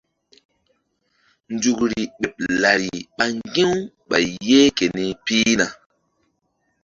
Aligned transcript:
Nzukri 1.53 1.99
ɓeɓ 2.19 2.35
lari 2.61 2.89
ɓa 3.17 3.25
ŋgi̧-u 3.35 3.69
ɓay 4.09 4.25
yeh 4.47 4.67
keni 4.77 5.03
pihna. 5.25 5.65